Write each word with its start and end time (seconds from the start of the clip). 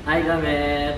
Hai 0.00 0.24
Gamet, 0.24 0.96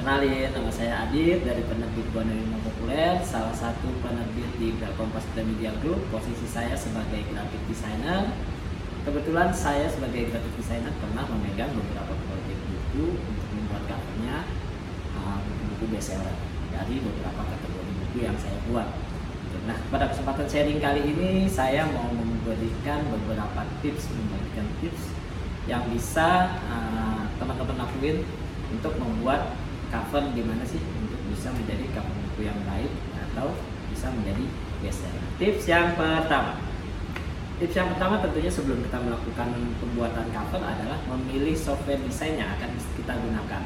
kenalin 0.00 0.48
nama 0.56 0.72
saya 0.72 1.04
Adit 1.04 1.44
dari 1.44 1.60
penerbit 1.68 2.08
Buana 2.16 2.32
Lima 2.32 2.56
Populer, 2.64 3.20
salah 3.20 3.52
satu 3.52 3.92
penerbit 4.00 4.48
di 4.56 4.72
Kompas 4.96 5.28
Media 5.36 5.68
Group. 5.84 6.00
Posisi 6.08 6.48
saya 6.48 6.72
sebagai 6.72 7.28
graphic 7.28 7.60
designer. 7.68 8.32
Kebetulan 9.04 9.52
saya 9.52 9.84
sebagai 9.92 10.32
graphic 10.32 10.54
designer 10.56 10.96
pernah 10.96 11.28
memegang 11.28 11.76
beberapa 11.76 12.16
proyek 12.24 12.56
buku 12.72 13.20
untuk 13.20 13.48
membuat 13.52 13.84
covernya 13.84 14.48
uh, 15.12 15.44
buku-buku 15.44 15.84
bestseller 15.92 16.32
dari 16.72 17.04
beberapa 17.04 17.52
kategori 17.52 17.92
buku 18.00 18.18
yang 18.24 18.36
saya 18.40 18.56
buat. 18.72 18.88
Nah, 19.68 19.76
pada 19.92 20.08
kesempatan 20.08 20.48
sharing 20.48 20.80
kali 20.80 21.04
ini 21.04 21.44
saya 21.52 21.84
mau 21.92 22.08
memberikan 22.16 23.12
beberapa 23.12 23.68
tips, 23.84 24.08
membagikan 24.16 24.72
tips 24.80 25.12
yang 25.68 25.84
bisa 25.92 26.58
uh, 26.72 27.28
teman-teman 27.36 27.76
lakuin 27.84 28.24
untuk 28.72 28.96
membuat 28.96 29.52
cover 29.92 30.24
gimana 30.32 30.64
sih 30.64 30.80
untuk 30.80 31.20
bisa 31.28 31.52
menjadi 31.52 31.84
cover 31.92 32.16
buku 32.32 32.48
yang 32.48 32.56
baik 32.64 32.92
atau 33.28 33.52
bisa 33.92 34.08
menjadi 34.16 34.44
bestseller. 34.80 35.24
Tips 35.36 35.64
yang 35.68 35.92
pertama, 35.94 36.56
tips 37.60 37.76
yang 37.76 37.88
pertama 37.92 38.24
tentunya 38.24 38.50
sebelum 38.52 38.80
kita 38.80 38.98
melakukan 39.04 39.48
pembuatan 39.80 40.26
cover 40.32 40.62
adalah 40.64 40.98
memilih 41.04 41.52
software 41.52 42.00
desain 42.00 42.40
yang 42.40 42.48
akan 42.56 42.72
kita 42.96 43.12
gunakan. 43.12 43.62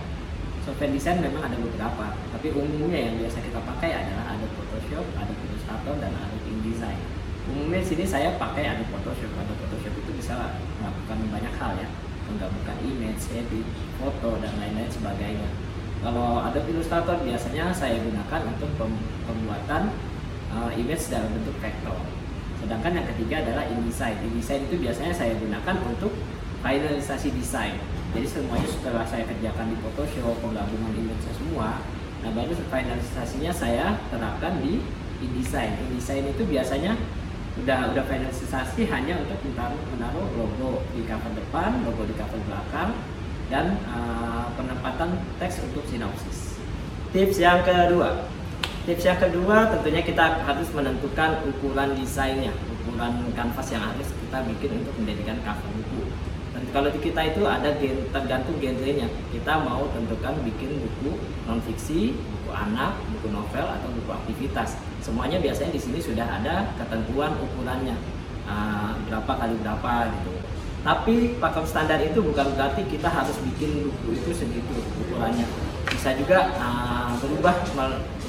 Software 0.63 0.95
desain 0.95 1.19
memang 1.19 1.43
ada 1.43 1.59
beberapa, 1.59 2.15
tapi 2.31 2.55
umumnya 2.55 3.11
yang 3.11 3.15
biasa 3.19 3.43
kita 3.43 3.59
pakai 3.63 3.91
adalah 3.99 4.39
ada 4.39 4.47
Photoshop, 4.55 5.07
ada 5.19 5.33
Illustrator, 5.35 5.95
dan 5.99 6.15
ada 6.15 6.39
InDesign. 6.47 7.22
Umumnya 7.51 7.83
sini 7.83 8.07
saya 8.07 8.39
pakai 8.39 8.71
ada 8.71 8.85
Photoshop, 8.87 9.35
ada 9.35 9.53
Photoshop 9.59 9.95
itu 9.99 10.11
bisa 10.15 10.55
melakukan 10.79 11.19
banyak 11.31 11.55
hal 11.59 11.73
ya 11.79 11.89
menggabungkan 12.33 12.77
image, 12.87 13.23
edit, 13.35 13.67
foto 14.01 14.41
dan 14.41 14.53
lain-lain 14.57 14.89
sebagainya. 14.89 15.49
Kalau 16.03 16.43
ada 16.43 16.59
Illustrator 16.59 17.23
biasanya 17.23 17.71
saya 17.71 18.01
gunakan 18.03 18.41
untuk 18.51 18.71
pembuatan 19.29 19.95
uh, 20.51 20.71
image 20.75 21.13
dalam 21.13 21.31
bentuk 21.31 21.55
vektor. 21.63 21.99
Sedangkan 22.59 22.93
yang 22.99 23.07
ketiga 23.15 23.43
adalah 23.47 23.67
InDesign. 23.71 24.19
InDesign 24.23 24.67
itu 24.71 24.83
biasanya 24.83 25.15
saya 25.15 25.35
gunakan 25.39 25.77
untuk 25.87 26.11
finalisasi 26.63 27.35
desain. 27.35 27.79
Jadi 28.13 28.27
semuanya 28.27 28.69
setelah 28.71 29.05
saya 29.07 29.25
kerjakan 29.27 29.73
di 29.73 29.77
Photoshop, 29.83 30.37
penggabungan 30.43 30.93
image 30.95 31.27
semua, 31.33 31.81
nah 32.23 32.31
baru 32.35 32.55
finalisasinya 32.55 33.53
saya 33.55 33.99
terapkan 34.11 34.59
di 34.59 34.83
InDesign. 35.23 35.87
InDesign 35.87 36.35
itu 36.35 36.43
biasanya 36.47 36.99
udah 37.61 37.93
udah 37.93 38.05
finalisasi 38.09 38.89
hanya 38.89 39.21
untuk 39.21 39.37
menaruh, 39.45 39.83
menaruh 39.93 40.27
logo 40.41 40.81
di 40.97 41.05
cover 41.05 41.33
depan, 41.37 41.85
logo 41.85 42.09
di 42.09 42.15
cover 42.17 42.41
belakang, 42.49 42.97
dan 43.53 43.77
uh, 43.93 44.49
penempatan 44.57 45.21
teks 45.37 45.61
untuk 45.69 45.85
sinopsis. 45.85 46.57
Tips 47.13 47.37
yang 47.37 47.61
kedua, 47.61 48.25
tips 48.89 49.05
yang 49.05 49.21
kedua 49.21 49.69
tentunya 49.69 50.01
kita 50.01 50.41
harus 50.49 50.69
menentukan 50.73 51.45
ukuran 51.45 51.93
desainnya, 51.93 52.57
ukuran 52.81 53.21
kanvas 53.37 53.69
yang 53.69 53.85
harus 53.85 54.09
kita 54.09 54.39
bikin 54.49 54.81
untuk 54.81 54.95
menjadikan 54.97 55.37
cover 55.45 55.69
buku. 55.77 56.32
Kalau 56.71 56.89
di 56.95 57.01
kita 57.03 57.21
itu 57.27 57.43
ada 57.43 57.75
gen, 57.83 58.07
tergantung 58.15 58.57
genrenya. 58.63 59.11
Kita 59.35 59.59
mau 59.67 59.91
tentukan 59.91 60.39
bikin 60.47 60.79
buku 60.79 61.19
non 61.51 61.59
fiksi, 61.67 62.15
buku 62.15 62.51
anak, 62.55 62.95
buku 63.11 63.35
novel 63.35 63.67
atau 63.67 63.89
buku 63.91 64.11
aktivitas. 64.15 64.79
Semuanya 65.03 65.43
biasanya 65.43 65.75
di 65.75 65.83
sini 65.83 65.99
sudah 65.99 66.23
ada 66.23 66.71
ketentuan 66.79 67.35
ukurannya. 67.43 67.99
Uh, 68.47 68.95
berapa 69.11 69.33
kali 69.39 69.55
berapa 69.59 69.93
gitu. 70.15 70.33
Tapi 70.83 71.15
pakem 71.39 71.65
standar 71.67 71.99
itu 72.03 72.19
bukan 72.23 72.55
berarti 72.59 72.83
kita 72.87 73.07
harus 73.07 73.35
bikin 73.43 73.91
buku 73.91 74.19
itu 74.23 74.31
segitu 74.31 74.75
ukurannya. 75.03 75.47
Bisa 75.91 76.15
juga 76.15 76.55
uh, 76.63 77.11
berubah 77.19 77.59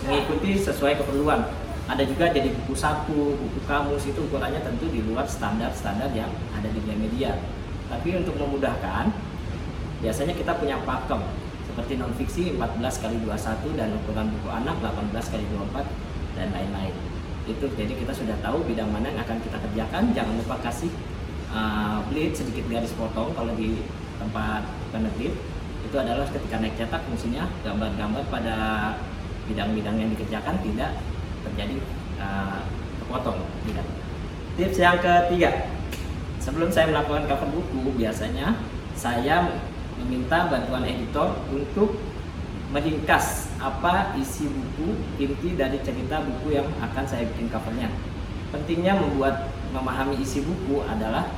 mengikuti 0.10 0.58
sesuai 0.58 0.98
keperluan. 0.98 1.46
Ada 1.84 2.08
juga 2.08 2.32
jadi 2.32 2.48
buku 2.64 2.74
saku, 2.80 3.36
buku 3.36 3.60
kamus 3.68 4.08
itu 4.08 4.24
ukurannya 4.26 4.64
tentu 4.64 4.88
di 4.88 5.04
luar 5.04 5.28
standar-standar 5.28 6.10
yang 6.16 6.32
ada 6.56 6.72
di 6.72 6.80
media 6.96 7.36
tapi 7.90 8.10
untuk 8.18 8.36
memudahkan 8.38 9.14
biasanya 10.04 10.34
kita 10.36 10.58
punya 10.60 10.82
pakem 10.84 11.22
seperti 11.74 11.98
non 11.98 12.14
fiksi 12.14 12.44
14 12.54 13.02
kali 13.02 13.18
21 13.26 13.80
dan 13.80 13.90
ukuran 13.98 14.28
buku 14.30 14.50
anak 14.52 14.76
18 14.84 15.32
kali 15.34 15.46
24 15.74 16.38
dan 16.38 16.48
lain-lain. 16.54 16.94
Itu 17.50 17.66
jadi 17.74 17.94
kita 17.98 18.14
sudah 18.14 18.38
tahu 18.46 18.62
bidang 18.68 18.94
mana 18.94 19.10
yang 19.10 19.22
akan 19.26 19.42
kita 19.42 19.58
kerjakan. 19.58 20.14
Jangan 20.14 20.34
lupa 20.38 20.62
kasih 20.62 20.94
uh, 21.50 22.06
bleed 22.14 22.38
sedikit 22.38 22.70
garis 22.70 22.94
potong 22.94 23.34
kalau 23.34 23.58
di 23.58 23.82
tempat 24.22 24.70
penerbit. 24.94 25.34
Itu 25.84 25.96
adalah 25.98 26.30
ketika 26.30 26.62
naik 26.62 26.78
cetak 26.78 27.02
fungsinya 27.10 27.50
gambar-gambar 27.66 28.24
pada 28.30 28.56
bidang-bidang 29.50 29.98
yang 29.98 30.10
dikerjakan 30.14 30.56
tidak 30.62 30.92
terjadi 31.44 31.78
uh, 32.22 32.62
tidak. 33.66 33.88
Tips 34.58 34.78
yang 34.78 34.98
ketiga 35.02 35.50
sebelum 36.44 36.68
saya 36.68 36.92
melakukan 36.92 37.24
cover 37.32 37.50
buku 37.56 37.96
biasanya 37.96 38.60
saya 39.00 39.64
meminta 39.96 40.52
bantuan 40.52 40.84
editor 40.84 41.40
untuk 41.48 41.96
meringkas 42.76 43.48
apa 43.64 44.12
isi 44.20 44.52
buku 44.52 45.00
inti 45.24 45.56
dari 45.56 45.80
cerita 45.80 46.20
buku 46.20 46.60
yang 46.60 46.68
akan 46.84 47.06
saya 47.08 47.24
bikin 47.32 47.48
covernya. 47.48 47.88
Pentingnya 48.52 49.00
membuat 49.00 49.50
memahami 49.72 50.20
isi 50.20 50.44
buku 50.44 50.84
adalah 50.84 51.32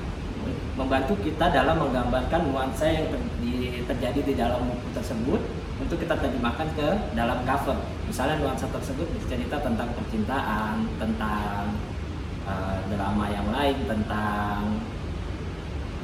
membantu 0.75 1.16
kita 1.23 1.53
dalam 1.53 1.79
menggambarkan 1.79 2.51
nuansa 2.51 2.85
yang 2.89 3.07
terjadi 3.85 4.19
di 4.25 4.33
dalam 4.33 4.66
buku 4.67 4.87
tersebut 4.91 5.41
untuk 5.79 5.99
kita 5.99 6.16
terjemahkan 6.17 6.67
ke 6.73 6.87
dalam 7.13 7.43
cover. 7.45 7.77
Misalnya 8.07 8.41
nuansa 8.41 8.67
tersebut 8.72 9.05
bercerita 9.19 9.59
tentang 9.59 9.91
percintaan, 9.95 10.87
tentang 10.97 11.75
uh, 12.45 12.78
drama 12.88 13.25
yang 13.29 13.47
lain, 13.51 13.78
tentang 13.85 14.79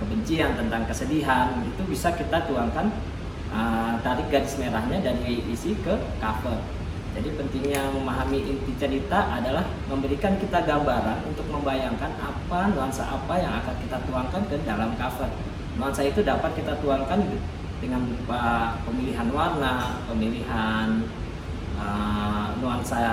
kebencian, 0.01 0.57
tentang 0.57 0.83
kesedihan, 0.89 1.61
itu 1.61 1.81
bisa 1.85 2.09
kita 2.17 2.43
tuangkan 2.49 2.89
uh, 3.53 3.97
tarik 4.01 4.27
garis 4.33 4.57
merahnya 4.57 4.99
dari 5.01 5.45
isi 5.49 5.77
ke 5.79 5.93
cover. 6.17 6.57
Jadi 7.11 7.27
pentingnya 7.35 7.91
memahami 7.91 8.39
inti 8.39 8.71
cerita 8.79 9.27
adalah 9.35 9.67
memberikan 9.91 10.39
kita 10.39 10.63
gambaran 10.63 11.27
untuk 11.27 11.43
membayangkan 11.51 12.07
apa 12.23 12.71
nuansa 12.71 13.03
apa 13.03 13.35
yang 13.35 13.51
akan 13.51 13.75
kita 13.83 13.99
tuangkan 14.07 14.41
ke 14.47 14.55
dalam 14.63 14.95
cover. 14.95 15.27
Nuansa 15.75 16.07
itu 16.07 16.23
dapat 16.23 16.55
kita 16.55 16.79
tuangkan 16.79 17.19
dengan 17.83 18.07
berupa 18.07 18.73
pemilihan 18.87 19.27
warna, 19.33 19.99
pemilihan 20.07 21.03
uh, 21.75 22.55
nuansa 22.63 23.03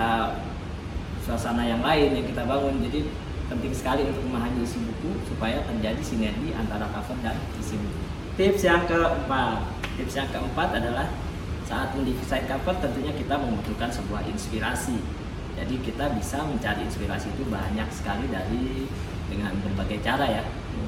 suasana 1.28 1.68
yang 1.68 1.84
lain 1.84 2.16
yang 2.16 2.24
kita 2.24 2.48
bangun. 2.48 2.80
Jadi 2.88 3.04
penting 3.52 3.72
sekali 3.76 4.08
untuk 4.08 4.24
memahami 4.24 4.64
isi 4.64 4.80
buku 4.80 5.28
supaya 5.28 5.60
terjadi 5.68 6.00
sinergi 6.00 6.56
antara 6.56 6.88
cover 6.88 7.20
dan 7.20 7.36
isi 7.60 7.76
buku. 7.76 8.00
Tips 8.40 8.64
yang 8.64 8.88
keempat, 8.88 9.60
Tips 10.00 10.14
yang 10.16 10.28
keempat 10.32 10.78
adalah 10.80 11.12
saat 11.68 11.92
mendesain 11.92 12.48
cover 12.48 12.72
tentunya 12.80 13.12
kita 13.12 13.36
membutuhkan 13.36 13.92
sebuah 13.92 14.24
inspirasi. 14.24 14.96
Jadi 15.58 15.74
kita 15.84 16.08
bisa 16.16 16.40
mencari 16.46 16.86
inspirasi 16.86 17.28
itu 17.34 17.44
banyak 17.50 17.88
sekali 17.92 18.24
dari 18.32 18.88
dengan 19.28 19.52
berbagai 19.60 20.00
cara 20.00 20.24
ya. 20.24 20.42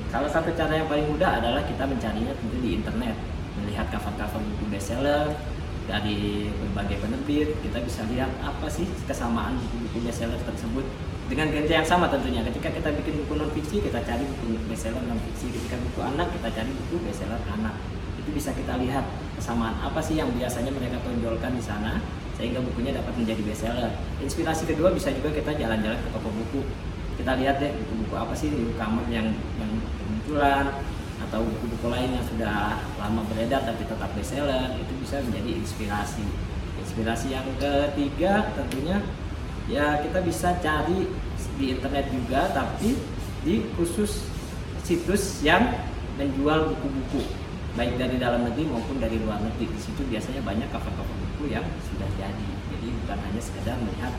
Salah 0.08 0.30
satu 0.30 0.54
cara 0.56 0.78
yang 0.78 0.88
paling 0.88 1.10
mudah 1.10 1.42
adalah 1.42 1.60
kita 1.66 1.84
mencarinya 1.84 2.32
tentu 2.32 2.56
di 2.62 2.80
internet, 2.80 3.18
melihat 3.60 3.90
cover-cover 3.92 4.40
buku 4.40 4.64
bestseller 4.70 5.34
dari 5.88 6.50
berbagai 6.50 7.00
penerbit. 7.00 7.48
Kita 7.62 7.78
bisa 7.80 8.04
lihat 8.10 8.28
apa 8.42 8.66
sih 8.66 8.88
kesamaan 9.06 9.56
buku-buku 9.56 10.08
bestseller 10.08 10.40
tersebut 10.44 10.84
dengan 11.30 11.48
genre 11.54 11.70
yang 11.70 11.86
sama 11.86 12.10
tentunya. 12.10 12.42
Ketika 12.42 12.68
kita 12.74 12.88
bikin 13.00 13.24
buku 13.24 13.32
non 13.38 13.50
fiksi, 13.54 13.80
kita 13.80 14.02
cari 14.02 14.24
buku 14.26 14.58
bestseller 14.66 15.04
non 15.06 15.20
fiksi. 15.30 15.48
Ketika 15.54 15.76
buku 15.78 16.00
anak, 16.02 16.28
kita 16.34 16.48
cari 16.50 16.70
buku 16.74 16.96
bestseller 17.06 17.40
anak 17.54 17.74
itu 18.20 18.30
bisa 18.36 18.52
kita 18.52 18.76
lihat 18.76 19.04
kesamaan 19.40 19.72
apa 19.80 19.96
sih 20.04 20.20
yang 20.20 20.28
biasanya 20.36 20.68
mereka 20.68 21.00
tonjolkan 21.00 21.56
di 21.56 21.62
sana 21.64 22.04
sehingga 22.36 22.60
bukunya 22.60 22.92
dapat 22.92 23.16
menjadi 23.16 23.40
bestseller. 23.44 23.92
Inspirasi 24.20 24.68
kedua 24.68 24.92
bisa 24.92 25.08
juga 25.12 25.32
kita 25.32 25.56
jalan-jalan 25.56 25.96
ke 25.96 26.08
toko 26.12 26.28
buku. 26.28 26.62
Kita 27.16 27.36
lihat 27.36 27.60
deh 27.60 27.72
buku-buku 27.84 28.14
apa 28.16 28.32
sih 28.32 28.48
di 28.52 28.72
kamar 28.76 29.04
yang 29.12 29.28
yang 29.60 29.72
kemunculan 30.00 30.66
atau 31.30 31.46
buku-buku 31.46 31.86
lain 31.94 32.10
yang 32.10 32.26
sudah 32.26 32.82
lama 32.98 33.22
beredar 33.30 33.62
tapi 33.62 33.86
tetap 33.86 34.10
bestseller 34.18 34.74
itu 34.74 34.92
bisa 34.98 35.22
menjadi 35.22 35.62
inspirasi. 35.62 36.26
Inspirasi 36.82 37.30
yang 37.30 37.46
ketiga 37.54 38.50
tentunya 38.58 38.98
ya 39.70 40.02
kita 40.02 40.26
bisa 40.26 40.58
cari 40.58 41.06
di 41.54 41.64
internet 41.70 42.10
juga 42.10 42.50
tapi 42.50 42.98
di 43.46 43.62
khusus 43.78 44.26
situs 44.82 45.38
yang 45.46 45.70
menjual 46.18 46.74
buku-buku 46.74 47.22
baik 47.78 47.94
dari 47.94 48.18
dalam 48.18 48.42
negeri 48.50 48.66
maupun 48.66 48.98
dari 48.98 49.22
luar 49.22 49.38
negeri. 49.38 49.70
Di 49.70 49.78
situ 49.78 50.02
biasanya 50.10 50.42
banyak 50.42 50.66
cover-cover 50.74 51.14
buku 51.14 51.54
yang 51.54 51.62
sudah 51.86 52.10
jadi. 52.18 52.50
Jadi 52.74 52.86
bukan 53.06 53.18
hanya 53.22 53.38
sekedar 53.38 53.78
melihat 53.78 54.10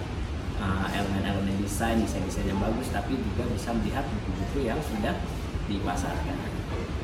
uh, 0.63 0.87
elemen-elemen 0.95 1.59
desain, 1.59 1.99
desain-desain 1.99 2.47
yang 2.47 2.63
bagus, 2.63 2.87
tapi 2.95 3.19
juga 3.19 3.51
bisa 3.51 3.75
melihat 3.75 4.07
buku-buku 4.07 4.63
yang 4.63 4.79
sudah 4.79 5.19
dipasarkan. 5.67 6.60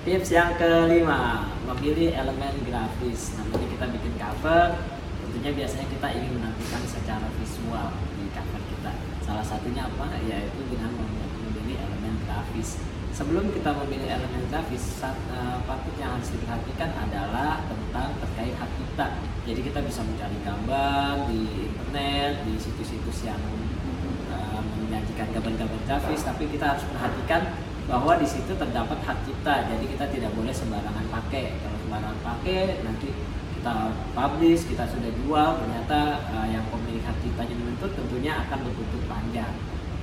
Tips 0.07 0.31
yang 0.31 0.56
kelima, 0.56 1.51
memilih 1.68 2.15
elemen 2.15 2.56
grafis. 2.63 3.36
Namanya 3.36 3.68
kita 3.75 3.86
bikin 3.92 4.13
cover, 4.15 4.80
tentunya 5.19 5.51
biasanya 5.51 5.83
kita 5.92 6.07
ingin 6.15 6.31
menampilkan 6.39 6.83
secara 6.88 7.27
visual 7.36 7.92
di 8.15 8.31
cover 8.31 8.62
kita. 8.71 8.95
Salah 9.19 9.44
satunya 9.44 9.83
apa? 9.83 10.15
Yaitu 10.24 10.63
dengan 10.71 10.95
memilih 10.95 11.75
elemen 11.75 12.24
grafis. 12.24 12.80
Sebelum 13.12 13.51
kita 13.51 13.75
memilih 13.83 14.07
elemen 14.07 14.48
grafis, 14.48 15.04
uh, 15.04 15.59
patut 15.68 15.95
yang 16.00 16.15
harus 16.15 16.31
diperhatikan 16.31 16.88
adalah 16.95 17.68
tentang 17.68 18.15
terkait 18.24 18.56
hak 18.56 18.71
kita. 18.80 19.07
Jadi 19.44 19.60
kita 19.60 19.80
bisa 19.83 20.07
mencari 20.07 20.39
gambar 20.39 21.27
di 21.27 21.68
internet, 21.68 22.48
di 22.48 22.56
situs-situs 22.56 23.27
yang 23.27 23.44
uh, 24.31 24.63
menyajikan 24.88 25.36
gambar-gambar 25.36 25.83
grafis, 25.83 26.24
tapi 26.24 26.48
kita 26.48 26.80
harus 26.80 26.88
perhatikan 26.95 27.66
bahwa 27.88 28.19
di 28.19 28.28
situ 28.28 28.51
terdapat 28.51 29.00
hak 29.00 29.18
kita 29.24 29.63
jadi 29.63 29.86
kita 29.88 30.06
tidak 30.12 30.31
boleh 30.36 30.51
sembarangan 30.51 31.07
pakai. 31.07 31.56
Kalau 31.63 31.78
sembarangan 31.88 32.19
pakai 32.19 32.84
nanti 32.84 33.10
kita 33.57 33.74
publish 34.12 34.68
kita 34.68 34.84
sudah 34.92 35.12
jual 35.24 35.50
ternyata 35.63 36.00
uh, 36.36 36.48
yang 36.51 36.68
pemilik 36.68 37.01
hak 37.07 37.16
ciptanya 37.24 37.56
menuntut 37.56 37.92
tentunya 37.95 38.44
akan 38.44 38.60
berbutuh 38.68 39.01
panjang. 39.07 39.51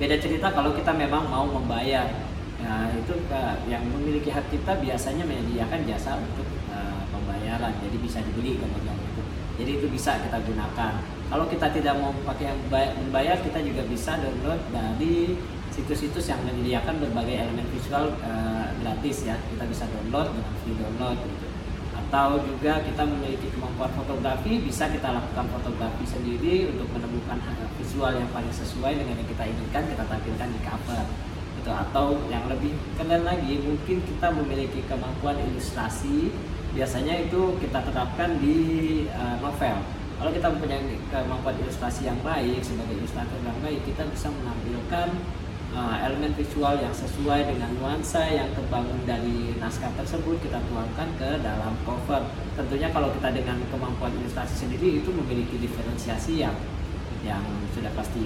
Beda 0.01 0.17
cerita 0.17 0.49
kalau 0.51 0.73
kita 0.73 0.91
memang 0.91 1.29
mau 1.29 1.45
membayar. 1.45 2.09
Ya, 2.55 2.89
itu 2.97 3.13
uh, 3.29 3.53
yang 3.69 3.85
memiliki 3.85 4.33
hak 4.33 4.49
cipta 4.49 4.81
biasanya 4.81 5.21
menyediakan 5.21 5.85
jasa 5.85 6.17
untuk 6.17 6.49
uh, 6.73 7.05
pembayaran. 7.13 7.77
Jadi 7.85 7.97
bisa 8.01 8.17
dibeli 8.25 8.57
kemudian 8.57 8.97
itu. 8.97 9.21
Jadi 9.61 9.71
itu 9.77 9.87
bisa 9.93 10.17
kita 10.17 10.41
gunakan. 10.41 10.93
Kalau 11.29 11.45
kita 11.45 11.67
tidak 11.69 11.93
mau 12.01 12.09
pakai 12.25 12.53
membayar 12.97 13.37
kita 13.37 13.61
juga 13.61 13.85
bisa 13.85 14.17
download 14.17 14.61
dari 14.73 15.37
situs-situs 15.75 16.31
yang 16.31 16.39
menyediakan 16.47 17.03
berbagai 17.03 17.35
elemen 17.35 17.67
visual 17.75 18.15
uh, 18.23 18.71
gratis 18.79 19.27
ya. 19.27 19.35
Kita 19.51 19.67
bisa 19.67 19.83
download 19.91 20.31
dengan 20.31 20.53
free 20.63 20.77
download 20.79 21.19
gitu. 21.19 21.47
Atau 21.95 22.29
juga 22.47 22.79
kita 22.79 23.03
memiliki 23.03 23.51
kemampuan 23.51 23.91
fotografi 23.91 24.63
bisa 24.63 24.87
kita 24.87 25.11
lakukan 25.11 25.51
fotografi 25.51 26.05
sendiri 26.07 26.71
untuk 26.71 26.87
menemukan 26.95 27.43
visual 27.75 28.15
yang 28.15 28.29
paling 28.31 28.53
sesuai 28.55 29.03
dengan 29.03 29.19
yang 29.19 29.27
kita 29.27 29.43
inginkan 29.43 29.83
kita 29.91 30.03
tampilkan 30.07 30.47
di 30.47 30.59
cover 30.63 31.03
gitu. 31.59 31.71
Atau 31.75 32.05
yang 32.31 32.47
lebih 32.47 32.71
keren 32.95 33.27
lagi 33.27 33.59
mungkin 33.59 33.97
kita 33.99 34.27
memiliki 34.31 34.79
kemampuan 34.87 35.35
ilustrasi. 35.43 36.31
Biasanya 36.71 37.27
itu 37.27 37.55
kita 37.59 37.83
terapkan 37.83 38.39
di 38.39 38.55
uh, 39.11 39.39
novel. 39.43 39.79
Kalau 40.15 40.31
kita 40.31 40.47
mempunyai 40.47 40.95
kemampuan 41.11 41.55
ilustrasi 41.59 42.07
yang 42.07 42.19
baik 42.23 42.63
sebagai 42.63 42.95
ilustrator 42.95 43.35
yang 43.43 43.59
baik 43.59 43.83
kita 43.83 44.07
bisa 44.07 44.31
menampilkan 44.31 45.11
uh, 45.75 45.95
elemen 46.07 46.31
visual 46.33 46.79
yang 46.79 46.95
sesuai 46.95 47.51
dengan 47.51 47.69
nuansa 47.77 48.23
yang 48.31 48.47
terbangun 48.55 48.97
dari 49.03 49.53
naskah 49.59 49.91
tersebut 49.99 50.39
kita 50.39 50.63
tuangkan 50.71 51.09
ke 51.19 51.29
dalam 51.43 51.75
cover. 51.83 52.23
Tentunya 52.55 52.89
kalau 52.95 53.11
kita 53.11 53.35
dengan 53.35 53.59
kemampuan 53.67 54.15
ilustrasi 54.15 54.65
sendiri 54.65 55.03
itu 55.03 55.11
memiliki 55.11 55.59
diferensiasi 55.59 56.41
yang 56.41 56.55
yang 57.25 57.41
sudah 57.73 57.89
pasti 57.97 58.21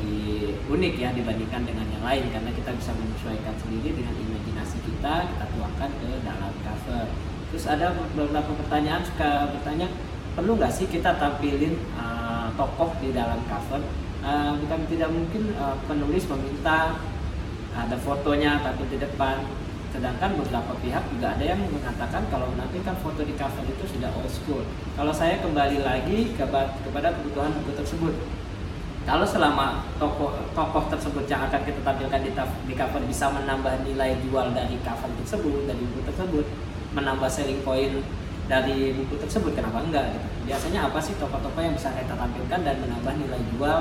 unik 0.67 0.93
ya 0.99 1.09
dibandingkan 1.15 1.63
dengan 1.63 1.87
yang 1.87 2.03
lain 2.03 2.23
karena 2.35 2.51
kita 2.51 2.71
bisa 2.75 2.91
menyesuaikan 2.99 3.55
sendiri 3.63 3.95
dengan 3.95 4.11
imajinasi 4.11 4.77
kita 4.83 5.23
kita 5.23 5.45
tuangkan 5.55 5.89
ke 5.97 6.09
dalam 6.21 6.53
cover. 6.61 7.05
Terus 7.49 7.65
ada 7.65 7.95
beberapa 8.13 8.51
pertanyaan 8.59 9.01
suka 9.01 9.49
bertanya 9.55 9.87
perlu 10.35 10.59
nggak 10.59 10.69
sih 10.69 10.85
kita 10.85 11.15
tampilin 11.17 11.79
uh, 11.97 12.51
tokoh 12.53 12.93
di 13.01 13.09
dalam 13.15 13.39
cover? 13.47 13.81
Uh, 14.19 14.51
bukan 14.59 14.83
tidak 14.91 15.09
mungkin 15.15 15.55
uh, 15.55 15.79
penulis 15.87 16.27
meminta 16.27 16.99
ada 17.87 17.95
fotonya 17.99 18.59
tapi 18.59 18.83
di 18.89 18.97
depan. 18.99 19.45
Sedangkan 19.89 20.37
beberapa 20.37 20.77
pihak 20.85 21.01
juga 21.09 21.33
ada 21.33 21.43
yang 21.43 21.59
mengatakan 21.65 22.21
kalau 22.29 22.53
nanti 22.53 22.77
kan 22.85 22.93
foto 23.01 23.25
di 23.25 23.33
cover 23.33 23.65
itu 23.65 23.85
sudah 23.89 24.09
old 24.13 24.29
school. 24.29 24.61
Kalau 24.93 25.13
saya 25.13 25.41
kembali 25.41 25.81
lagi 25.81 26.33
kepada 26.37 27.07
kebutuhan 27.19 27.51
buku 27.61 27.71
tersebut. 27.73 28.13
Kalau 29.09 29.25
selama 29.25 29.89
tokoh 29.97 30.37
tokoh 30.53 30.85
tersebut 30.93 31.25
yang 31.25 31.41
akan 31.49 31.65
kita 31.65 31.81
tampilkan 31.81 32.21
di, 32.21 32.31
di 32.69 32.73
cover 32.77 33.01
bisa 33.09 33.25
menambah 33.33 33.81
nilai 33.81 34.21
jual 34.21 34.53
dari 34.53 34.77
cover 34.85 35.09
tersebut 35.25 35.65
dari 35.65 35.81
buku 35.81 36.01
tersebut 36.05 36.45
menambah 36.93 37.29
selling 37.29 37.61
point 37.61 38.01
dari 38.49 38.97
buku 38.97 39.15
tersebut 39.21 39.53
kenapa 39.53 39.85
enggak 39.85 40.09
gitu. 40.09 40.27
biasanya 40.49 40.89
apa 40.89 40.97
sih 40.97 41.13
tokoh-tokoh 41.21 41.61
yang 41.61 41.77
bisa 41.77 41.93
kita 41.93 42.17
tampilkan 42.17 42.59
dan 42.65 42.75
menambah 42.81 43.13
nilai 43.13 43.41
jual 43.53 43.79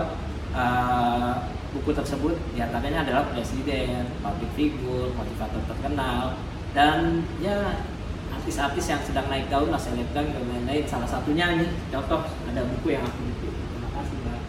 uh, 0.55 1.49
buku 1.75 1.91
tersebut 1.93 2.35
di 2.57 2.61
antaranya 2.65 3.05
adalah 3.05 3.29
presiden, 3.33 4.09
public 4.25 4.51
figure, 4.57 5.13
motivator 5.13 5.61
terkenal, 5.69 6.41
dan 6.73 7.25
ya 7.45 7.85
artis-artis 8.33 8.87
yang 8.89 9.03
sedang 9.05 9.29
naik 9.29 9.49
daun 9.53 9.69
lah 9.69 9.81
selebgram 9.81 10.29
dan 10.33 10.45
lain-lain. 10.49 10.85
Salah 10.89 11.09
satunya 11.09 11.53
ini 11.53 11.67
contoh 11.93 12.25
ada 12.49 12.63
buku 12.65 12.97
yang 12.97 13.05
aku 13.05 13.21
buku. 13.21 13.49
Terima 13.53 13.89
kasih 13.93 14.17
mbak. 14.25 14.41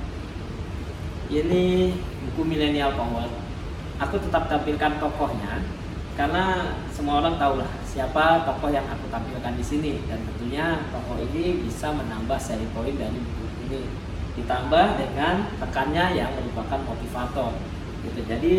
Ini 1.30 1.63
buku 2.30 2.42
Millennial 2.48 2.95
Power. 2.95 3.28
Aku 4.00 4.16
tetap 4.16 4.48
tampilkan 4.48 4.95
tokohnya 5.04 5.60
karena 6.16 6.75
semua 6.92 7.24
orang 7.24 7.40
tahu 7.40 7.63
lah 7.63 7.72
siapa 7.88 8.44
tokoh 8.44 8.68
yang 8.68 8.84
aku 8.92 9.07
tampilkan 9.07 9.56
di 9.56 9.63
sini 9.63 10.04
dan 10.04 10.19
tentunya 10.19 10.84
tokoh 10.92 11.16
ini 11.16 11.63
bisa 11.63 11.95
menambah 11.95 12.36
seri 12.36 12.68
poin 12.75 12.92
dari 12.92 13.16
buku 13.16 13.44
ini 13.72 14.08
ditambah 14.38 14.88
dengan 15.00 15.50
tekannya 15.58 16.06
yang 16.18 16.30
merupakan 16.38 16.80
motivator. 16.86 17.52
Gitu. 18.06 18.20
Jadi 18.28 18.56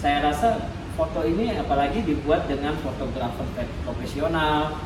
saya 0.00 0.24
rasa 0.24 0.70
foto 0.96 1.20
ini 1.28 1.52
apalagi 1.60 2.00
dibuat 2.04 2.48
dengan 2.48 2.72
fotografer 2.80 3.44
profesional 3.84 4.80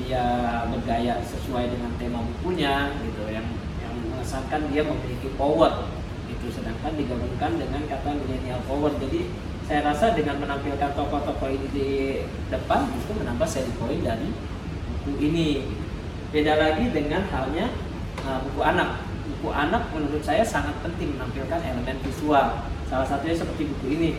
dia 0.00 0.24
bergaya 0.72 1.20
sesuai 1.20 1.76
dengan 1.76 1.92
tema 2.00 2.24
bukunya 2.24 2.94
gitu 3.04 3.28
yang 3.28 3.44
yang 3.84 3.94
mengesankan 4.08 4.70
dia 4.72 4.86
memiliki 4.86 5.28
power 5.36 5.84
itu 6.30 6.46
sedangkan 6.48 6.96
digabungkan 6.96 7.58
dengan 7.60 7.82
kata 7.84 8.16
millennial 8.16 8.62
power. 8.64 8.94
Jadi 8.96 9.28
saya 9.68 9.84
rasa 9.84 10.16
dengan 10.16 10.40
menampilkan 10.40 10.96
tokoh-tokoh 10.96 11.50
ini 11.52 11.68
di 11.74 11.90
depan 12.48 12.88
itu 12.96 13.10
menambah 13.12 13.46
seri 13.46 13.70
poin 13.76 14.00
dari 14.00 14.30
buku 15.04 15.12
ini. 15.20 15.48
Beda 16.30 16.54
lagi 16.54 16.94
dengan 16.94 17.26
halnya 17.26 17.68
uh, 18.26 18.38
buku 18.44 18.60
anak 18.60 19.00
buku 19.40 19.48
anak 19.56 19.82
menurut 19.94 20.20
saya 20.20 20.44
sangat 20.44 20.76
penting 20.84 21.16
menampilkan 21.16 21.60
elemen 21.64 21.96
visual. 22.04 22.60
Salah 22.90 23.06
satunya 23.06 23.36
seperti 23.38 23.70
buku 23.72 23.86
ini. 23.96 24.10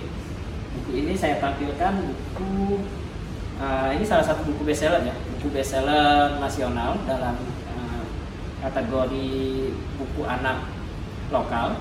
Buku 0.71 0.91
ini 0.97 1.13
saya 1.13 1.37
tampilkan 1.43 1.93
buku 1.99 2.81
uh, 3.59 3.89
ini 3.93 4.01
salah 4.01 4.23
satu 4.23 4.47
buku 4.47 4.65
bestseller 4.65 5.03
ya, 5.03 5.13
buku 5.37 5.51
bestseller 5.51 6.39
nasional 6.39 6.97
dalam 7.05 7.35
uh, 7.75 8.03
kategori 8.65 9.29
buku 9.99 10.21
anak 10.25 10.65
lokal. 11.29 11.77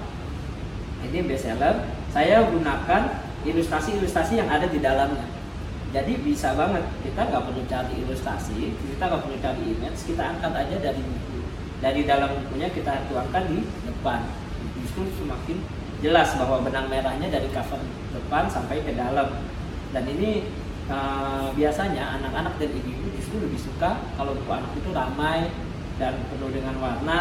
Ini 1.07 1.25
bestseller. 1.25 1.89
Saya 2.11 2.45
gunakan 2.45 3.03
ilustrasi-ilustrasi 3.47 4.37
yang 4.37 4.51
ada 4.51 4.67
di 4.69 4.83
dalamnya. 4.83 5.25
Jadi 5.91 6.23
bisa 6.23 6.55
banget 6.55 6.87
kita 7.03 7.19
nggak 7.31 7.43
perlu 7.51 7.63
cari 7.67 7.95
ilustrasi, 8.05 8.79
kita 8.79 9.03
nggak 9.11 9.23
perlu 9.27 9.39
cari 9.43 9.63
image, 9.75 10.01
kita 10.07 10.23
angkat 10.23 10.53
aja 10.55 10.77
dari 10.79 11.03
buku 11.03 11.40
dari 11.81 12.05
dalam 12.05 12.37
bukunya 12.45 12.69
kita 12.71 13.09
tuangkan 13.09 13.45
di 13.49 13.65
depan. 13.89 14.21
Justru 14.85 15.09
semakin 15.17 15.59
jelas 16.05 16.37
bahwa 16.37 16.65
benang 16.65 16.89
merahnya 16.93 17.29
dari 17.33 17.49
cover 17.53 17.81
depan 18.13 18.49
sampai 18.53 18.85
ke 18.85 18.93
dalam. 18.93 19.41
Dan 19.91 20.05
ini 20.07 20.47
uh, 20.93 21.51
biasanya 21.57 22.21
anak-anak 22.21 22.61
dan 22.61 22.71
ibu-ibu 22.71 23.09
justru 23.17 23.43
lebih 23.43 23.61
suka 23.61 23.99
kalau 24.15 24.37
buku 24.37 24.53
anak 24.53 24.73
itu 24.77 24.91
ramai 24.93 25.51
dan 25.97 26.15
penuh 26.31 26.53
dengan 26.53 26.77
warna 26.81 27.21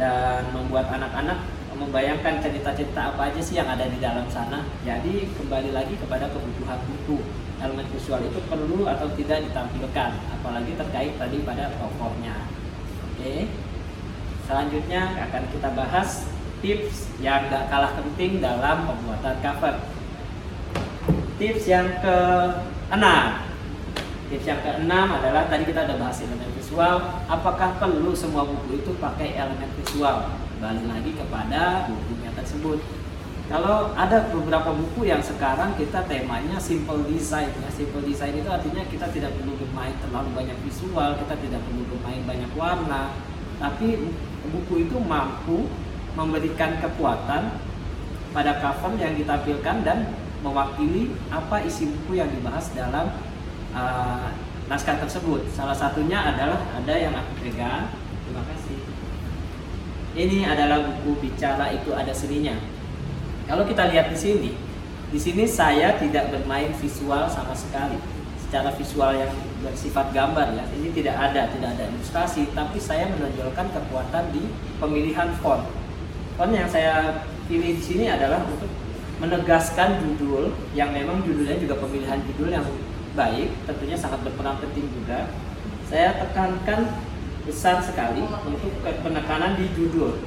dan 0.00 0.48
membuat 0.54 0.88
anak-anak 0.92 1.44
membayangkan 1.74 2.38
cerita-cerita 2.38 3.10
apa 3.10 3.34
aja 3.34 3.40
sih 3.42 3.58
yang 3.58 3.66
ada 3.66 3.90
di 3.90 3.98
dalam 3.98 4.30
sana. 4.30 4.62
Jadi 4.86 5.26
kembali 5.34 5.74
lagi 5.74 5.98
kepada 5.98 6.30
kebutuhan 6.30 6.78
buku. 6.86 7.18
Elemen 7.58 7.86
visual 7.90 8.20
itu 8.22 8.38
perlu 8.44 8.84
atau 8.84 9.08
tidak 9.16 9.40
ditampilkan 9.40 10.10
apalagi 10.36 10.76
terkait 10.76 11.16
tadi 11.16 11.38
pada 11.42 11.72
tokohnya 11.80 12.44
Selanjutnya 14.44 15.16
akan 15.16 15.42
kita 15.48 15.68
bahas 15.72 16.28
tips 16.60 17.08
yang 17.24 17.48
gak 17.48 17.72
kalah 17.72 17.96
penting 17.96 18.44
dalam 18.44 18.84
pembuatan 18.84 19.36
cover. 19.40 19.74
Tips 21.40 21.64
yang 21.64 21.88
keenam. 22.04 23.48
Tips 24.28 24.44
yang 24.44 24.60
keenam 24.60 25.06
adalah 25.16 25.48
tadi 25.48 25.64
kita 25.64 25.88
udah 25.88 25.96
bahas 25.96 26.20
elemen 26.20 26.52
visual. 26.52 27.24
Apakah 27.24 27.80
perlu 27.80 28.12
semua 28.12 28.44
buku 28.44 28.84
itu 28.84 28.92
pakai 29.00 29.40
elemen 29.40 29.72
visual? 29.80 30.28
Balik 30.60 30.84
lagi 30.84 31.10
kepada 31.16 31.88
bukunya 31.88 32.30
tersebut. 32.36 33.03
Kalau 33.44 33.92
ada 33.92 34.24
beberapa 34.32 34.72
buku 34.72 35.04
yang 35.04 35.20
sekarang 35.20 35.76
kita 35.76 36.00
temanya 36.08 36.56
simple 36.56 37.04
design. 37.04 37.52
Ya, 37.52 37.68
simple 37.68 38.00
design 38.00 38.40
itu 38.40 38.48
artinya 38.48 38.80
kita 38.88 39.04
tidak 39.12 39.36
perlu 39.36 39.52
bermain 39.60 39.92
terlalu 40.00 40.32
banyak 40.32 40.56
visual, 40.64 41.12
kita 41.20 41.36
tidak 41.36 41.60
perlu 41.68 41.84
bermain 41.92 42.24
banyak 42.24 42.50
warna, 42.56 43.12
tapi 43.60 44.00
buku 44.48 44.88
itu 44.88 44.96
mampu 44.96 45.68
memberikan 46.16 46.80
kekuatan 46.80 47.60
pada 48.32 48.52
cover 48.64 48.96
yang 48.96 49.12
ditampilkan 49.12 49.76
dan 49.84 49.98
mewakili 50.40 51.12
apa 51.28 51.60
isi 51.68 51.88
buku 51.92 52.16
yang 52.16 52.32
dibahas 52.32 52.72
dalam 52.72 53.12
uh, 53.76 54.32
naskah 54.72 54.96
tersebut. 55.04 55.52
Salah 55.52 55.76
satunya 55.76 56.16
adalah 56.16 56.64
ada 56.80 56.94
yang 56.96 57.12
aku 57.12 57.44
pegang. 57.44 57.92
Terima 58.24 58.40
kasih. 58.48 58.78
Ini 60.16 60.48
adalah 60.48 60.80
buku 60.80 61.28
bicara 61.28 61.76
itu 61.76 61.92
ada 61.92 62.12
seninya. 62.16 62.56
Kalau 63.44 63.64
kita 63.68 63.92
lihat 63.92 64.08
di 64.08 64.16
sini, 64.16 64.50
di 65.12 65.18
sini 65.20 65.44
saya 65.44 66.00
tidak 66.00 66.32
bermain 66.32 66.72
visual 66.80 67.28
sama 67.28 67.52
sekali. 67.52 68.00
Secara 68.40 68.70
visual 68.78 69.12
yang 69.18 69.32
bersifat 69.66 70.14
gambar 70.14 70.54
ya, 70.54 70.64
ini 70.78 70.94
tidak 70.94 71.16
ada, 71.18 71.50
tidak 71.50 71.74
ada 71.74 71.84
ilustrasi, 71.90 72.48
tapi 72.54 72.78
saya 72.78 73.10
menonjolkan 73.10 73.66
kekuatan 73.72 74.30
di 74.30 74.46
pemilihan 74.78 75.28
font. 75.42 75.66
Font 76.38 76.52
yang 76.54 76.70
saya 76.70 77.24
pilih 77.50 77.76
di 77.76 77.82
sini 77.82 78.06
adalah 78.08 78.46
untuk 78.46 78.70
menegaskan 79.18 80.02
judul 80.02 80.54
yang 80.74 80.90
memang 80.94 81.22
judulnya 81.26 81.58
juga 81.58 81.78
pemilihan 81.82 82.20
judul 82.30 82.48
yang 82.50 82.66
baik, 83.14 83.50
tentunya 83.66 83.96
sangat 83.98 84.22
berperan 84.22 84.58
penting 84.62 84.86
juga. 84.90 85.30
Saya 85.86 86.14
tekankan 86.18 86.94
besar 87.44 87.82
sekali 87.82 88.24
untuk 88.24 88.72
penekanan 88.82 89.54
di 89.58 89.66
judul. 89.76 90.18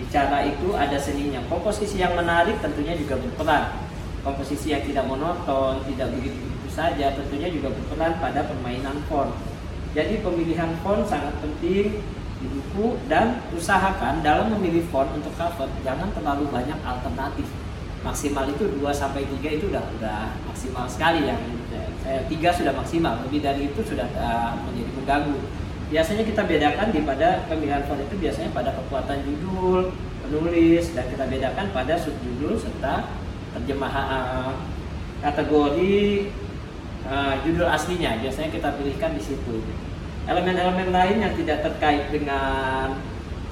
Bicara 0.00 0.48
itu 0.48 0.72
ada 0.72 0.96
seninya. 0.96 1.44
Komposisi 1.52 2.00
yang 2.00 2.16
menarik 2.16 2.56
tentunya 2.64 2.96
juga 2.96 3.20
berperan. 3.20 3.84
Komposisi 4.24 4.72
yang 4.72 4.80
tidak 4.84 5.04
monoton, 5.04 5.84
tidak 5.84 6.08
begitu-begitu 6.16 6.68
saja, 6.72 7.12
tentunya 7.12 7.48
juga 7.52 7.68
berperan 7.72 8.16
pada 8.16 8.40
permainan 8.48 8.96
font. 9.08 9.32
Jadi 9.92 10.24
pemilihan 10.24 10.72
font 10.80 11.04
sangat 11.04 11.36
penting 11.44 12.00
di 12.40 12.46
buku 12.48 12.96
dan 13.04 13.44
usahakan 13.52 14.24
dalam 14.24 14.48
memilih 14.56 14.88
font 14.88 15.12
untuk 15.12 15.32
cover 15.36 15.68
jangan 15.84 16.08
terlalu 16.16 16.48
banyak 16.48 16.78
alternatif 16.80 17.44
maksimal 18.00 18.48
itu 18.48 18.64
2 18.80 18.80
sampai 18.96 19.28
3 19.28 19.60
itu 19.60 19.68
udah 19.68 19.84
udah 20.00 20.32
maksimal 20.48 20.88
sekali 20.88 21.28
yang 21.28 21.36
saya 22.00 22.24
tiga 22.32 22.48
sudah 22.48 22.72
maksimal 22.72 23.20
lebih 23.28 23.44
dari 23.44 23.68
itu 23.68 23.80
sudah 23.84 24.08
uh, 24.16 24.56
menjadi 24.64 24.90
mengganggu 24.96 25.36
biasanya 25.90 26.22
kita 26.22 26.46
bedakan 26.46 26.88
di 26.94 27.02
pada 27.02 27.42
pemilihan 27.50 27.82
font 27.84 27.98
itu 27.98 28.14
biasanya 28.16 28.54
pada 28.54 28.70
kekuatan 28.78 29.26
judul 29.26 29.90
penulis 30.22 30.94
dan 30.94 31.04
kita 31.10 31.26
bedakan 31.26 31.66
pada 31.74 31.98
subjudul 31.98 32.54
serta 32.54 33.10
terjemahan 33.58 34.54
kategori 35.20 36.30
uh, 37.04 37.34
judul 37.42 37.66
aslinya. 37.66 38.22
Biasanya 38.22 38.54
kita 38.54 38.68
pilihkan 38.78 39.18
di 39.18 39.22
situ. 39.22 39.60
Elemen-elemen 40.30 40.94
lain 40.94 41.16
yang 41.18 41.34
tidak 41.34 41.66
terkait 41.66 42.06
dengan 42.14 42.94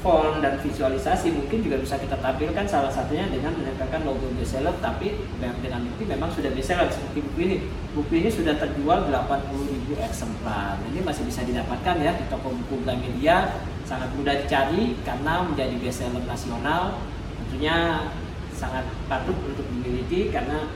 font 0.08 0.40
dan 0.40 0.56
visualisasi 0.56 1.36
mungkin 1.36 1.60
juga 1.60 1.76
bisa 1.76 2.00
kita 2.00 2.16
tampilkan 2.16 2.64
salah 2.64 2.88
satunya 2.88 3.28
dengan 3.28 3.52
menempelkan 3.52 4.08
logo 4.08 4.32
bestseller 4.40 4.72
tapi 4.80 5.20
dengan 5.36 5.84
bukti 5.84 6.08
memang 6.08 6.32
sudah 6.32 6.48
bestseller 6.56 6.88
seperti 6.88 7.20
buku 7.28 7.38
ini. 7.44 7.56
Buku 7.92 8.12
ini 8.16 8.32
sudah 8.32 8.56
terjual 8.56 9.12
80.000 9.12 10.00
eksemplar. 10.00 10.80
Ini 10.88 11.04
masih 11.04 11.28
bisa 11.28 11.44
didapatkan 11.44 12.00
ya 12.00 12.16
di 12.16 12.24
toko 12.32 12.56
buku 12.56 12.88
Gramedia. 12.88 13.60
Sangat 13.84 14.08
mudah 14.16 14.32
dicari 14.32 14.96
karena 15.04 15.44
menjadi 15.44 15.76
bestseller 15.76 16.24
nasional. 16.24 17.04
Tentunya 17.36 18.08
sangat 18.56 18.88
patut 19.12 19.36
untuk 19.44 19.68
dimiliki 19.76 20.32
karena 20.32 20.72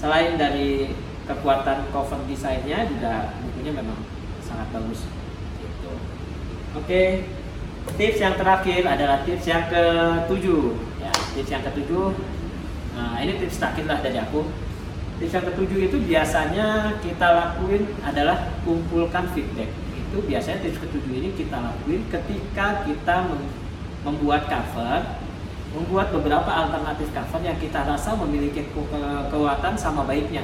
selain 0.00 0.40
dari 0.40 0.96
kekuatan 1.28 1.92
cover 1.92 2.24
desainnya 2.24 2.88
juga 2.88 3.36
bukunya 3.44 3.76
memang 3.76 4.00
sangat 4.40 4.72
bagus. 4.72 5.04
Gitu. 5.60 5.92
oke 6.72 7.02
tips 7.96 8.18
yang 8.20 8.34
terakhir 8.36 8.82
adalah 8.84 9.22
tips 9.24 9.44
yang 9.48 9.64
ketujuh. 9.68 10.76
Ya 11.00 11.12
tips 11.36 11.50
yang 11.50 11.62
ketujuh. 11.64 12.16
Nah 12.96 13.16
ini 13.22 13.32
tips 13.40 13.60
terakhir 13.60 13.84
lah 13.88 13.98
dari 14.04 14.18
aku. 14.20 14.44
Tips 15.20 15.32
yang 15.36 15.46
ketujuh 15.52 15.78
itu 15.88 15.96
biasanya 16.04 16.66
kita 17.00 17.26
lakuin 17.28 17.84
adalah 18.00 18.56
kumpulkan 18.64 19.28
feedback. 19.36 19.70
Itu 19.94 20.24
biasanya 20.24 20.64
tips 20.64 20.80
ketujuh 20.80 21.12
ini 21.12 21.28
kita 21.36 21.56
lakuin 21.60 22.02
ketika 22.08 22.84
kita 22.88 23.16
membuat 24.00 24.48
cover 24.48 25.20
membuat 25.70 26.10
beberapa 26.10 26.50
alternatif 26.50 27.14
cover 27.14 27.40
yang 27.46 27.54
kita 27.54 27.86
rasa 27.86 28.18
memiliki 28.18 28.66
kekuatan 28.74 29.74
sama 29.78 30.02
baiknya. 30.02 30.42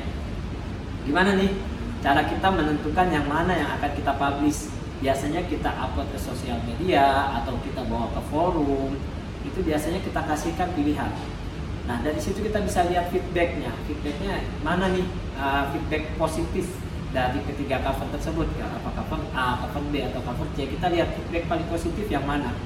Gimana 1.02 1.34
nih 1.34 1.50
cara 1.98 2.22
kita 2.22 2.46
menentukan 2.46 3.10
yang 3.10 3.26
mana 3.26 3.50
yang 3.58 3.70
akan 3.74 3.90
kita 3.90 4.14
publish 4.14 4.70
biasanya 5.00 5.44
kita 5.44 5.68
upload 5.76 6.08
ke 6.12 6.18
sosial 6.20 6.56
media 6.64 7.36
atau 7.42 7.52
kita 7.60 7.84
bawa 7.84 8.08
ke 8.16 8.22
forum 8.32 8.96
itu 9.44 9.60
biasanya 9.60 10.00
kita 10.00 10.20
kasihkan 10.24 10.68
pilihan. 10.72 11.12
Nah 11.86 12.02
dari 12.02 12.18
situ 12.18 12.42
kita 12.42 12.64
bisa 12.64 12.82
lihat 12.88 13.12
feedbacknya. 13.12 13.70
Feedbacknya 13.86 14.42
mana 14.64 14.90
nih? 14.90 15.06
Uh, 15.36 15.68
feedback 15.76 16.16
positif 16.16 16.66
dari 17.12 17.38
ketiga 17.44 17.84
cover 17.84 18.08
tersebut. 18.16 18.48
Ya 18.56 18.66
apa 18.66 18.90
cover 18.96 19.20
A, 19.36 19.62
cover 19.68 19.84
B 19.92 20.02
atau 20.02 20.20
cover 20.24 20.48
C. 20.56 20.66
Kita 20.66 20.90
lihat 20.90 21.12
feedback 21.14 21.44
paling 21.46 21.68
positif 21.68 22.08
yang 22.08 22.24
mana. 22.24 22.56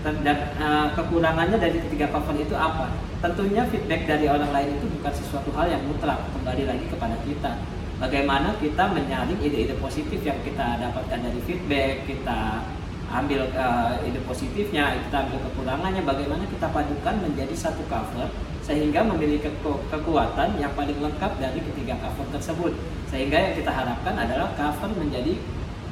Dan, 0.00 0.24
dan 0.24 0.56
uh, 0.56 0.96
kekurangannya 0.96 1.60
dari 1.60 1.76
ketiga 1.76 2.08
cover 2.08 2.32
itu 2.38 2.56
apa? 2.56 2.88
Tentunya 3.20 3.68
feedback 3.68 4.08
dari 4.08 4.32
orang 4.32 4.48
lain 4.48 4.80
itu 4.80 4.86
bukan 4.96 5.12
sesuatu 5.12 5.52
hal 5.52 5.68
yang 5.68 5.82
mutlak. 5.84 6.24
Kembali 6.32 6.64
lagi 6.64 6.86
kepada 6.88 7.20
kita 7.26 7.52
bagaimana 8.00 8.56
kita 8.56 8.90
menyaring 8.90 9.38
ide-ide 9.44 9.76
positif 9.76 10.24
yang 10.24 10.40
kita 10.40 10.80
dapatkan 10.80 11.20
dari 11.20 11.40
feedback, 11.44 12.08
kita 12.08 12.64
ambil 13.10 13.44
uh, 13.52 14.00
ide 14.06 14.18
positifnya, 14.24 14.96
kita 15.06 15.28
ambil 15.28 15.38
kekurangannya, 15.52 16.02
bagaimana 16.02 16.48
kita 16.48 16.66
padukan 16.72 17.14
menjadi 17.20 17.54
satu 17.54 17.84
cover 17.86 18.32
sehingga 18.64 19.02
memiliki 19.02 19.50
ke 19.50 19.72
kekuatan 19.92 20.56
yang 20.62 20.72
paling 20.78 20.96
lengkap 20.96 21.32
dari 21.36 21.60
ketiga 21.60 22.00
cover 22.00 22.26
tersebut. 22.32 22.72
Sehingga 23.12 23.36
yang 23.36 23.54
kita 23.58 23.70
harapkan 23.70 24.14
adalah 24.16 24.54
cover 24.56 24.90
menjadi 24.96 25.36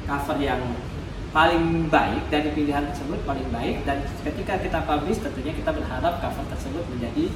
cover 0.09 0.37
yang 0.41 0.63
paling 1.29 1.85
baik 1.93 2.25
dari 2.33 2.49
pilihan 2.57 2.89
tersebut 2.89 3.21
paling 3.21 3.45
baik 3.53 3.85
dan 3.85 4.01
ketika 4.25 4.57
kita 4.57 4.81
publish 4.81 5.21
tentunya 5.21 5.53
kita 5.53 5.69
berharap 5.69 6.17
cover 6.17 6.41
tersebut 6.49 6.81
menjadi 6.89 7.29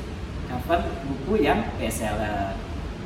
cover 0.50 0.82
buku 1.06 1.46
yang 1.46 1.62
bestseller 1.78 2.58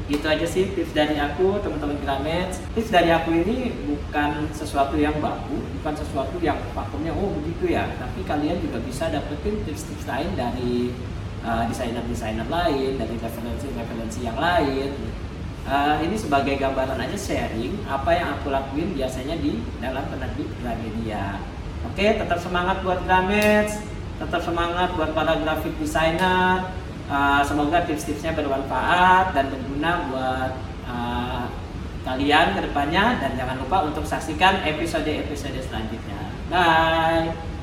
itu 0.07 0.23
aja 0.23 0.45
sih 0.47 0.71
tips 0.71 0.93
dari 0.93 1.17
aku 1.17 1.59
teman-teman 1.59 1.97
Gramet 2.05 2.53
tips 2.77 2.93
dari 2.93 3.09
aku 3.11 3.33
ini 3.33 3.73
bukan 3.89 4.47
sesuatu 4.55 4.95
yang 4.95 5.17
baku 5.19 5.59
bukan 5.79 5.93
sesuatu 5.97 6.37
yang 6.39 6.55
pakemnya 6.71 7.11
oh 7.11 7.33
begitu 7.41 7.73
ya. 7.75 7.89
Tapi 7.97 8.23
kalian 8.23 8.61
juga 8.61 8.79
bisa 8.85 9.09
dapetin 9.09 9.59
tips-tips 9.65 10.05
lain 10.05 10.31
dari 10.37 10.95
uh, 11.43 11.63
desainer-desainer 11.67 12.47
lain 12.47 12.91
dari 12.95 13.15
referensi-referensi 13.19 14.19
yang 14.23 14.37
lain. 14.39 14.91
Uh, 15.67 15.99
ini 15.99 16.15
sebagai 16.15 16.55
gambaran 16.55 16.95
aja 16.95 17.17
sharing 17.19 17.75
apa 17.91 18.15
yang 18.15 18.39
aku 18.39 18.55
lakuin 18.55 18.95
biasanya 18.95 19.35
di 19.35 19.59
dalam 19.83 20.07
penerbit 20.07 20.47
Gramedia. 20.63 21.43
Oke 21.83 22.15
tetap 22.15 22.39
semangat 22.39 22.79
buat 22.81 23.03
Gramet 23.03 23.97
tetap 24.17 24.41
semangat 24.41 24.97
buat 24.97 25.13
para 25.13 25.37
graphic 25.37 25.77
designer 25.77 26.73
uh, 27.09 27.41
semoga 27.43 27.83
tips-tipsnya 27.87 28.35
bermanfaat 28.37 29.33
dan 29.33 29.51
berguna 29.51 29.91
buat 30.11 30.51
uh, 30.87 31.43
kalian 32.07 32.55
ke 32.55 32.61
depannya 32.71 33.19
dan 33.19 33.35
jangan 33.35 33.59
lupa 33.59 33.83
untuk 33.83 34.07
saksikan 34.07 34.63
episode-episode 34.63 35.59
selanjutnya. 35.59 36.31
Bye. 36.47 37.56